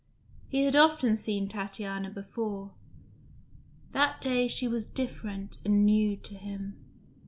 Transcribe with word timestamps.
He 0.49 0.63
had 0.63 0.75
often 0.75 1.15
seen 1.15 1.47
Tatiana 1.47 2.09
before: 2.09 2.71
that 3.91 4.19
day 4.19 4.47
she 4.47 4.67
was 4.67 4.83
different 4.83 5.59
and 5.63 5.85
new 5.85 6.17
to 6.17 6.33
him. 6.33 6.83